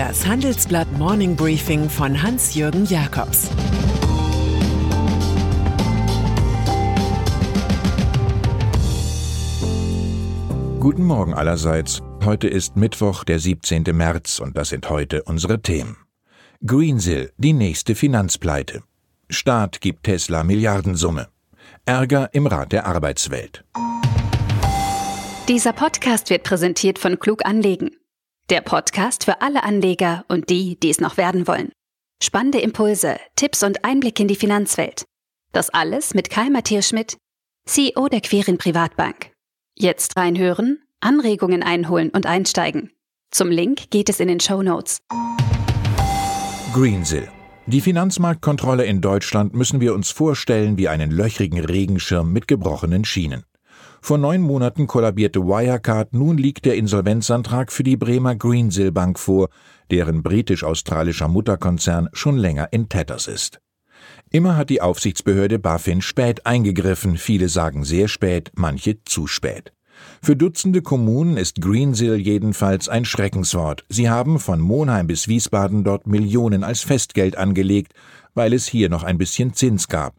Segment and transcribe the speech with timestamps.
[0.00, 3.50] Das Handelsblatt Morning Briefing von Hans-Jürgen Jakobs
[10.80, 12.00] Guten Morgen allerseits.
[12.24, 13.82] Heute ist Mittwoch, der 17.
[13.92, 15.98] März, und das sind heute unsere Themen.
[16.64, 18.82] Greensill, die nächste Finanzpleite.
[19.28, 21.28] Staat gibt Tesla Milliardensumme.
[21.84, 23.66] Ärger im Rat der Arbeitswelt.
[25.46, 27.99] Dieser Podcast wird präsentiert von Klug Anlegen.
[28.50, 31.70] Der Podcast für alle Anleger und die, die es noch werden wollen.
[32.20, 35.04] Spannende Impulse, Tipps und Einblick in die Finanzwelt.
[35.52, 37.16] Das alles mit Kai Matthias Schmidt,
[37.66, 39.30] CEO der Querin Privatbank.
[39.76, 42.90] Jetzt reinhören, Anregungen einholen und einsteigen.
[43.30, 44.98] Zum Link geht es in den Show Notes.
[46.74, 47.28] Greensill.
[47.66, 53.44] Die Finanzmarktkontrolle in Deutschland müssen wir uns vorstellen wie einen löchrigen Regenschirm mit gebrochenen Schienen.
[54.02, 59.48] Vor neun Monaten kollabierte Wirecard, nun liegt der Insolvenzantrag für die Bremer Greensill Bank vor,
[59.90, 63.60] deren britisch-australischer Mutterkonzern schon länger in Tatters ist.
[64.30, 69.72] Immer hat die Aufsichtsbehörde BaFin spät eingegriffen, viele sagen sehr spät, manche zu spät.
[70.22, 73.84] Für Dutzende Kommunen ist Greensill jedenfalls ein Schreckenswort.
[73.88, 77.92] Sie haben von Monheim bis Wiesbaden dort Millionen als Festgeld angelegt,
[78.34, 80.14] weil es hier noch ein bisschen Zins gab.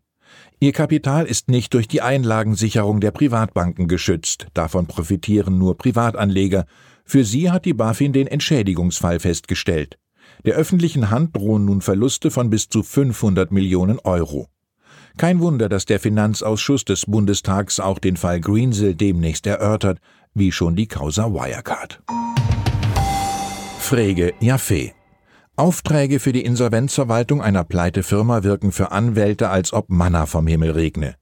[0.64, 6.66] Ihr Kapital ist nicht durch die Einlagensicherung der Privatbanken geschützt, davon profitieren nur Privatanleger.
[7.04, 9.98] Für sie hat die BaFin den Entschädigungsfall festgestellt.
[10.46, 14.50] Der öffentlichen Hand drohen nun Verluste von bis zu 500 Millionen Euro.
[15.18, 19.98] Kein Wunder, dass der Finanzausschuss des Bundestags auch den Fall Greensill demnächst erörtert,
[20.36, 22.04] wie schon die Causa Wirecard.
[23.80, 24.92] Frege Jaffe
[25.58, 31.16] Aufträge für die Insolvenzverwaltung einer Pleitefirma wirken für Anwälte, als ob Manna vom Himmel regne.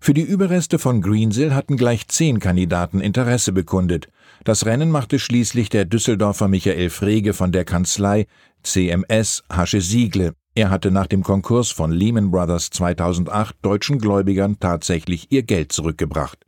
[0.00, 4.08] Für die Überreste von Greensill hatten gleich zehn Kandidaten Interesse bekundet.
[4.44, 8.26] Das Rennen machte schließlich der Düsseldorfer Michael Frege von der Kanzlei
[8.62, 10.34] CMS Hasche Siegle.
[10.54, 16.46] Er hatte nach dem Konkurs von Lehman Brothers 2008 deutschen Gläubigern tatsächlich ihr Geld zurückgebracht.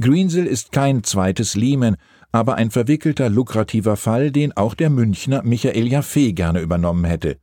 [0.00, 1.96] Greensill ist kein zweites Lehman,
[2.32, 7.38] aber ein verwickelter, lukrativer Fall, den auch der Münchner Michael Jaffe gerne übernommen hätte.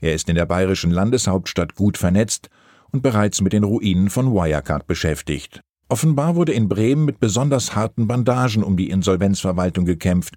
[0.00, 2.48] Er ist in der bayerischen Landeshauptstadt gut vernetzt
[2.92, 5.60] und bereits mit den Ruinen von Wirecard beschäftigt.
[5.88, 10.34] Offenbar wurde in Bremen mit besonders harten Bandagen um die Insolvenzverwaltung gekämpft.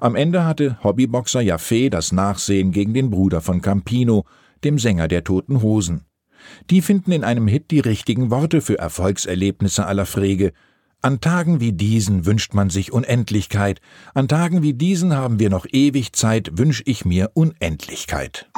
[0.00, 4.24] Am Ende hatte Hobbyboxer Jaffe das Nachsehen gegen den Bruder von Campino,
[4.64, 6.04] dem Sänger der Toten Hosen.
[6.70, 10.52] Die finden in einem Hit die richtigen Worte für Erfolgserlebnisse aller Frege,
[11.02, 13.80] an Tagen wie diesen wünscht man sich Unendlichkeit,
[14.14, 18.50] an Tagen wie diesen haben wir noch ewig Zeit, wünsch ich mir Unendlichkeit.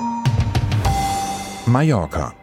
[1.67, 2.35] Mallorca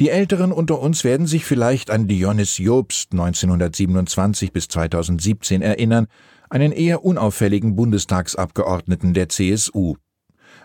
[0.00, 6.06] die Älteren unter uns werden sich vielleicht an Dionys Jobst 1927 bis 2017 erinnern,
[6.48, 9.96] einen eher unauffälligen Bundestagsabgeordneten der CSU.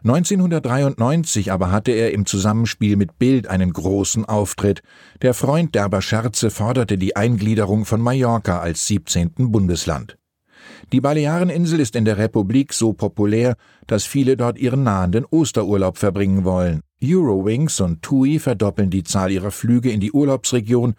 [0.05, 4.83] 1993 aber hatte er im Zusammenspiel mit Bild einen großen Auftritt.
[5.23, 9.31] Der Freund derber Scherze forderte die Eingliederung von Mallorca als 17.
[9.51, 10.19] Bundesland.
[10.93, 13.55] Die Baleareninsel ist in der Republik so populär,
[13.87, 16.81] dass viele dort ihren nahenden Osterurlaub verbringen wollen.
[17.03, 20.93] Eurowings und TUI verdoppeln die Zahl ihrer Flüge in die Urlaubsregion,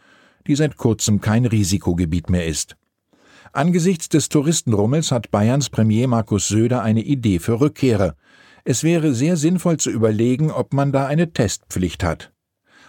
[0.49, 2.77] die seit kurzem kein Risikogebiet mehr ist.
[3.53, 8.17] Angesichts des Touristenrummels hat Bayerns Premier Markus Söder eine Idee für Rückkehrer.
[8.69, 12.33] Es wäre sehr sinnvoll zu überlegen, ob man da eine Testpflicht hat.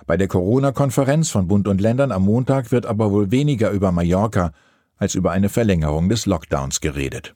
[0.08, 4.54] Bei der Corona-Konferenz von Bund und Ländern am Montag wird aber wohl weniger über Mallorca
[4.96, 7.36] als über eine Verlängerung des Lockdowns geredet.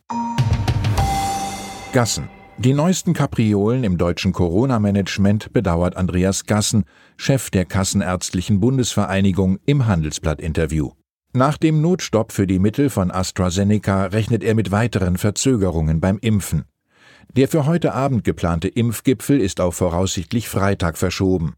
[1.94, 2.30] Gassen.
[2.58, 6.86] Die neuesten Kapriolen im deutschen Corona-Management bedauert Andreas Gassen,
[7.18, 10.90] Chef der Kassenärztlichen Bundesvereinigung, im Handelsblatt-Interview.
[11.34, 16.66] Nach dem Notstopp für die Mittel von AstraZeneca rechnet er mit weiteren Verzögerungen beim Impfen.
[17.34, 21.56] Der für heute Abend geplante Impfgipfel ist auf voraussichtlich Freitag verschoben.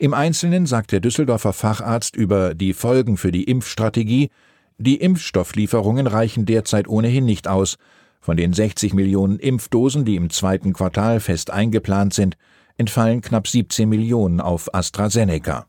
[0.00, 4.30] Im Einzelnen sagt der Düsseldorfer Facharzt über die Folgen für die Impfstrategie,
[4.78, 7.76] die Impfstofflieferungen reichen derzeit ohnehin nicht aus.
[8.20, 12.36] Von den 60 Millionen Impfdosen, die im zweiten Quartal fest eingeplant sind,
[12.76, 15.66] entfallen knapp 17 Millionen auf AstraZeneca.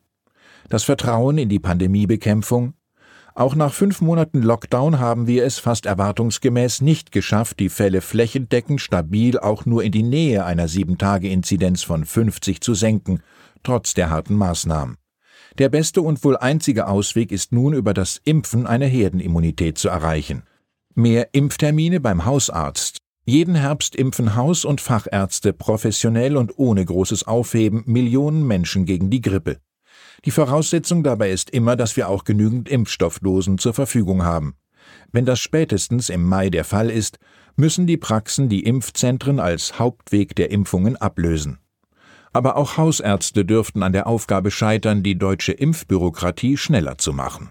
[0.68, 2.74] Das Vertrauen in die Pandemiebekämpfung
[3.36, 8.80] auch nach fünf Monaten Lockdown haben wir es fast erwartungsgemäß nicht geschafft, die Fälle flächendeckend
[8.80, 13.22] stabil auch nur in die Nähe einer Sieben-Tage-Inzidenz von 50 zu senken,
[13.64, 14.98] trotz der harten Maßnahmen.
[15.58, 20.44] Der beste und wohl einzige Ausweg ist nun über das Impfen eine Herdenimmunität zu erreichen.
[20.94, 22.98] Mehr Impftermine beim Hausarzt.
[23.26, 29.22] Jeden Herbst impfen Haus- und Fachärzte professionell und ohne großes Aufheben Millionen Menschen gegen die
[29.22, 29.58] Grippe.
[30.26, 34.56] Die Voraussetzung dabei ist immer, dass wir auch genügend Impfstoffdosen zur Verfügung haben.
[35.12, 37.20] Wenn das spätestens im Mai der Fall ist,
[37.56, 41.60] müssen die Praxen die Impfzentren als Hauptweg der Impfungen ablösen.
[42.32, 47.50] Aber auch Hausärzte dürften an der Aufgabe scheitern, die deutsche Impfbürokratie schneller zu machen.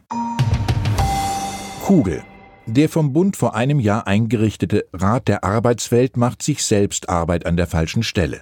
[1.85, 2.23] Kugel.
[2.67, 7.57] Der vom Bund vor einem Jahr eingerichtete Rat der Arbeitswelt macht sich selbst Arbeit an
[7.57, 8.41] der falschen Stelle.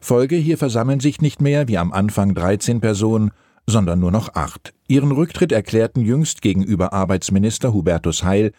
[0.00, 3.30] Folge, hier versammeln sich nicht mehr wie am Anfang 13 Personen,
[3.68, 4.72] sondern nur noch acht.
[4.88, 8.52] Ihren Rücktritt erklärten jüngst gegenüber Arbeitsminister Hubertus Heil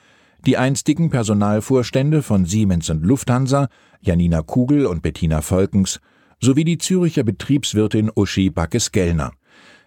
[0.46, 3.68] die einstigen Personalvorstände von Siemens und Lufthansa,
[4.00, 6.00] Janina Kugel und Bettina Volkens,
[6.40, 9.32] sowie die Züricher Betriebswirtin Uschi Backes-Gellner.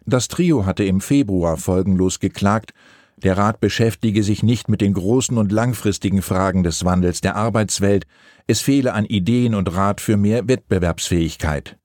[0.04, 2.74] Das Trio hatte im Februar folgenlos geklagt,
[3.16, 8.04] der Rat beschäftige sich nicht mit den großen und langfristigen Fragen des Wandels der Arbeitswelt,
[8.48, 11.78] es fehle an Ideen und Rat für mehr Wettbewerbsfähigkeit.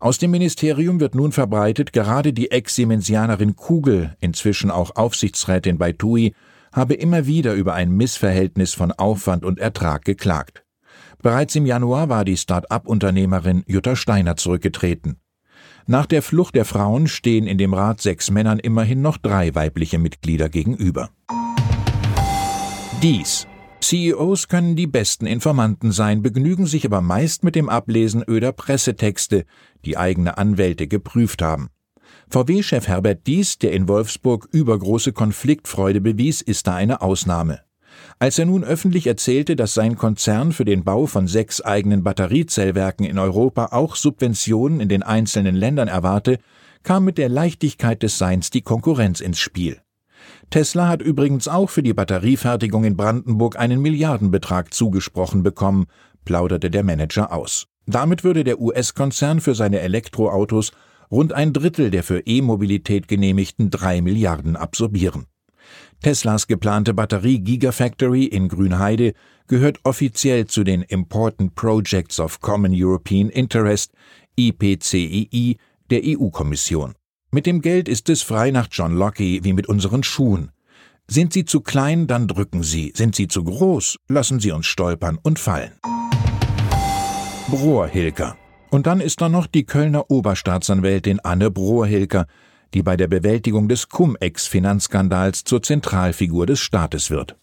[0.00, 6.34] Aus dem Ministerium wird nun verbreitet, gerade die Ex-Siemensianerin Kugel, inzwischen auch Aufsichtsrätin bei TUI,
[6.72, 10.64] habe immer wieder über ein Missverhältnis von Aufwand und Ertrag geklagt.
[11.22, 15.16] Bereits im Januar war die Start-up-Unternehmerin Jutta Steiner zurückgetreten.
[15.86, 19.98] Nach der Flucht der Frauen stehen in dem Rat sechs Männern immerhin noch drei weibliche
[19.98, 21.10] Mitglieder gegenüber.
[23.02, 23.46] Dies.
[23.84, 29.44] CEOs können die besten Informanten sein, begnügen sich aber meist mit dem Ablesen öder Pressetexte,
[29.84, 31.68] die eigene Anwälte geprüft haben.
[32.30, 37.60] VW-Chef Herbert Dies, der in Wolfsburg übergroße Konfliktfreude bewies, ist da eine Ausnahme.
[38.18, 43.04] Als er nun öffentlich erzählte, dass sein Konzern für den Bau von sechs eigenen Batteriezellwerken
[43.04, 46.38] in Europa auch Subventionen in den einzelnen Ländern erwarte,
[46.84, 49.83] kam mit der Leichtigkeit des Seins die Konkurrenz ins Spiel.
[50.50, 55.86] Tesla hat übrigens auch für die Batteriefertigung in Brandenburg einen Milliardenbetrag zugesprochen bekommen,
[56.24, 57.66] plauderte der Manager aus.
[57.86, 60.72] Damit würde der US-Konzern für seine Elektroautos
[61.10, 65.26] rund ein Drittel der für E-Mobilität genehmigten drei Milliarden absorbieren.
[66.00, 69.14] Teslas geplante Batterie Gigafactory in Grünheide
[69.46, 73.92] gehört offiziell zu den Important Projects of Common European Interest
[74.36, 75.56] IPCEI
[75.90, 76.94] der EU-Kommission.
[77.34, 80.52] Mit dem Geld ist es frei nach John Locke wie mit unseren Schuhen.
[81.08, 85.18] Sind sie zu klein, dann drücken sie, sind sie zu groß, lassen sie uns stolpern
[85.20, 85.72] und fallen.
[87.48, 88.36] Brohr-Hilker
[88.70, 92.26] und dann ist da noch die Kölner Oberstaatsanwältin Anne Brohrhilker,
[92.72, 97.34] die bei der Bewältigung des Cum-Ex-Finanzskandals zur Zentralfigur des Staates wird.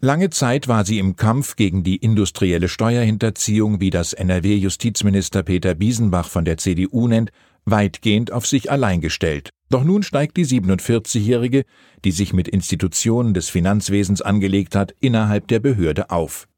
[0.00, 6.28] Lange Zeit war sie im Kampf gegen die industrielle Steuerhinterziehung, wie das NRW-Justizminister Peter Biesenbach
[6.28, 7.30] von der CDU nennt,
[7.66, 9.50] weitgehend auf sich allein gestellt.
[9.68, 11.64] Doch nun steigt die 47-Jährige,
[12.04, 16.48] die sich mit Institutionen des Finanzwesens angelegt hat, innerhalb der Behörde auf.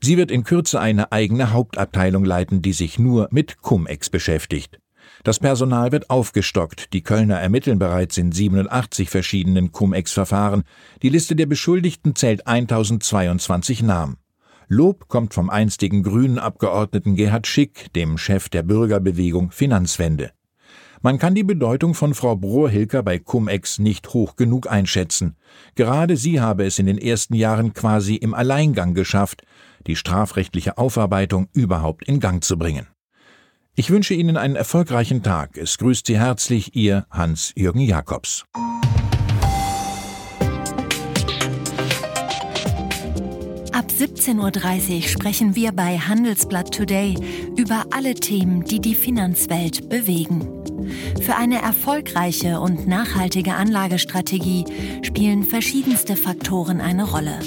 [0.00, 4.78] Sie wird in Kürze eine eigene Hauptabteilung leiten, die sich nur mit Cum-Ex beschäftigt.
[5.24, 6.92] Das Personal wird aufgestockt.
[6.92, 10.62] Die Kölner ermitteln bereits in 87 verschiedenen Cum-Ex-Verfahren.
[11.02, 14.16] Die Liste der Beschuldigten zählt 1022 Namen.
[14.68, 20.30] Lob kommt vom einstigen grünen Abgeordneten Gerhard Schick, dem Chef der Bürgerbewegung Finanzwende.
[21.02, 25.34] Man kann die Bedeutung von Frau Brohr-Hilker bei Cum-Ex nicht hoch genug einschätzen.
[25.74, 29.42] Gerade sie habe es in den ersten Jahren quasi im Alleingang geschafft,
[29.86, 32.86] die strafrechtliche Aufarbeitung überhaupt in Gang zu bringen.
[33.76, 35.56] Ich wünsche Ihnen einen erfolgreichen Tag.
[35.56, 38.44] Es grüßt Sie herzlich Ihr Hans-Jürgen Jakobs.
[43.80, 47.16] Ab 17.30 Uhr sprechen wir bei Handelsblatt Today
[47.56, 50.46] über alle Themen, die die Finanzwelt bewegen.
[51.22, 54.66] Für eine erfolgreiche und nachhaltige Anlagestrategie
[55.00, 57.38] spielen verschiedenste Faktoren eine Rolle.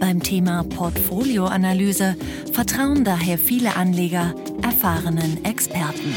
[0.00, 2.16] Beim Thema Portfolioanalyse
[2.54, 6.14] vertrauen daher viele Anleger erfahrenen Experten.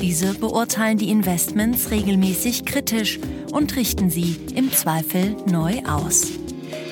[0.00, 3.18] Diese beurteilen die Investments regelmäßig kritisch
[3.50, 6.41] und richten sie im Zweifel neu aus.